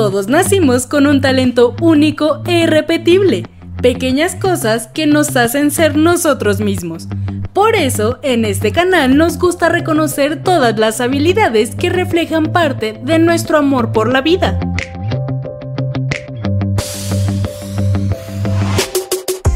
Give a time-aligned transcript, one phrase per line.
[0.00, 3.42] todos nacimos con un talento único e irrepetible,
[3.82, 7.06] pequeñas cosas que nos hacen ser nosotros mismos.
[7.52, 13.18] Por eso, en este canal nos gusta reconocer todas las habilidades que reflejan parte de
[13.18, 14.58] nuestro amor por la vida.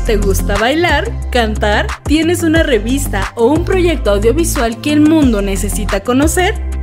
[0.04, 1.11] ¿Te gusta bailar?
[1.32, 1.86] ¿Cantar?
[2.04, 6.73] ¿Tienes una revista o un proyecto audiovisual que el mundo necesita conocer?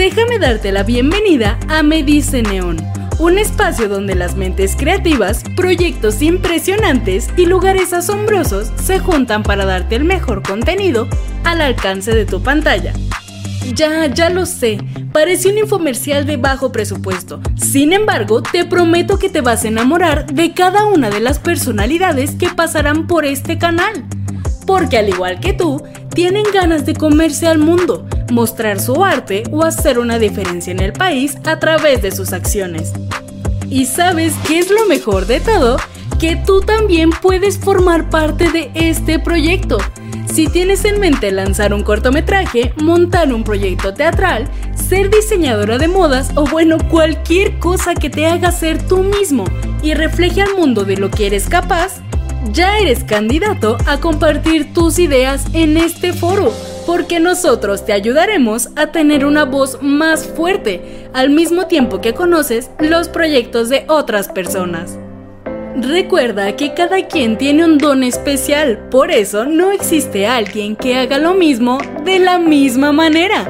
[0.00, 2.78] Déjame darte la bienvenida a Me Dice Neón,
[3.18, 9.96] un espacio donde las mentes creativas, proyectos impresionantes y lugares asombrosos se juntan para darte
[9.96, 11.06] el mejor contenido
[11.44, 12.94] al alcance de tu pantalla.
[13.74, 14.78] Ya, ya lo sé,
[15.12, 17.42] parece un infomercial de bajo presupuesto.
[17.56, 22.36] Sin embargo, te prometo que te vas a enamorar de cada una de las personalidades
[22.36, 24.06] que pasarán por este canal.
[24.66, 29.64] Porque al igual que tú, tienen ganas de comerse al mundo, mostrar su arte o
[29.64, 32.92] hacer una diferencia en el país a través de sus acciones.
[33.68, 35.76] ¿Y sabes qué es lo mejor de todo?
[36.18, 39.78] Que tú también puedes formar parte de este proyecto.
[40.32, 46.30] Si tienes en mente lanzar un cortometraje, montar un proyecto teatral, ser diseñadora de modas
[46.36, 49.44] o bueno, cualquier cosa que te haga ser tú mismo
[49.82, 52.00] y refleje al mundo de lo que eres capaz,
[52.52, 56.52] ya eres candidato a compartir tus ideas en este foro,
[56.90, 62.68] porque nosotros te ayudaremos a tener una voz más fuerte, al mismo tiempo que conoces
[62.80, 64.98] los proyectos de otras personas.
[65.76, 71.18] Recuerda que cada quien tiene un don especial, por eso no existe alguien que haga
[71.18, 73.48] lo mismo de la misma manera.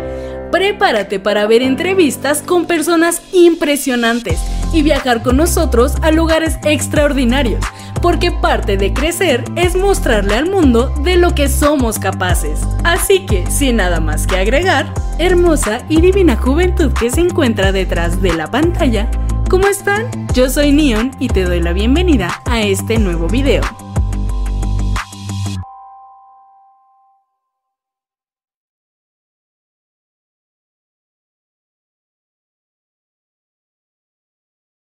[0.52, 4.38] Prepárate para ver entrevistas con personas impresionantes
[4.72, 7.64] y viajar con nosotros a lugares extraordinarios
[8.00, 12.60] porque parte de crecer es mostrarle al mundo de lo que somos capaces.
[12.84, 18.20] Así que, sin nada más que agregar, hermosa y divina juventud que se encuentra detrás
[18.22, 19.10] de la pantalla,
[19.48, 20.28] ¿cómo están?
[20.34, 23.62] Yo soy Neon y te doy la bienvenida a este nuevo video.